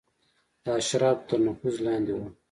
[0.63, 2.27] د اشرافو تر نفوذ لاندې وه.